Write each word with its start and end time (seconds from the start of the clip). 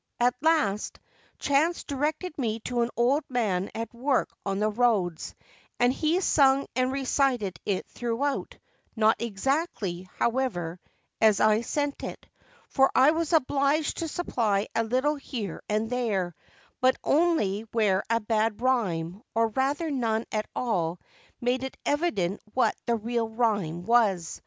At 0.19 0.33
last, 0.41 0.99
chance 1.37 1.83
directed 1.83 2.35
me 2.35 2.59
to 2.61 2.81
an 2.81 2.89
old 2.97 3.23
man 3.29 3.69
at 3.75 3.93
work 3.93 4.31
on 4.43 4.57
the 4.57 4.67
roads, 4.71 5.35
and 5.79 5.93
he 5.93 6.19
sung 6.21 6.65
and 6.75 6.91
recited 6.91 7.59
it 7.67 7.85
throughout, 7.87 8.57
not 8.95 9.21
exactly, 9.21 10.09
however, 10.17 10.79
as 11.21 11.39
I 11.39 11.61
send 11.61 12.01
it, 12.01 12.25
for 12.67 12.91
I 12.95 13.11
was 13.11 13.31
obliged 13.31 13.97
to 13.97 14.07
supply 14.07 14.69
a 14.73 14.83
little 14.83 15.17
here 15.17 15.61
and 15.69 15.87
there, 15.91 16.33
but 16.79 16.95
only 17.03 17.65
where 17.71 18.03
a 18.09 18.19
bad 18.19 18.59
rhyme, 18.59 19.21
or 19.35 19.49
rather 19.49 19.91
none 19.91 20.25
at 20.31 20.47
all, 20.55 20.99
made 21.41 21.63
it 21.63 21.77
evident 21.85 22.41
what 22.55 22.75
the 22.87 22.95
real 22.95 23.29
rhyme 23.29 23.83
was. 23.83 24.39